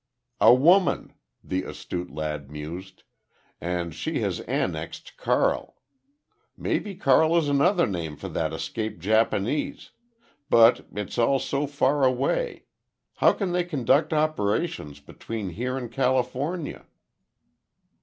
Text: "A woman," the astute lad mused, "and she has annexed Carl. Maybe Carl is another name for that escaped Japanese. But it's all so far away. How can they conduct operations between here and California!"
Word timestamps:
"A 0.39 0.51
woman," 0.51 1.13
the 1.43 1.61
astute 1.61 2.09
lad 2.09 2.49
mused, 2.49 3.03
"and 3.61 3.93
she 3.93 4.21
has 4.21 4.39
annexed 4.47 5.15
Carl. 5.15 5.77
Maybe 6.57 6.95
Carl 6.95 7.37
is 7.37 7.47
another 7.47 7.85
name 7.85 8.17
for 8.17 8.27
that 8.29 8.51
escaped 8.51 8.99
Japanese. 8.99 9.91
But 10.49 10.87
it's 10.95 11.19
all 11.19 11.37
so 11.37 11.67
far 11.67 12.03
away. 12.03 12.65
How 13.17 13.31
can 13.31 13.51
they 13.51 13.63
conduct 13.63 14.11
operations 14.11 14.99
between 14.99 15.49
here 15.51 15.77
and 15.77 15.91
California!" 15.91 16.87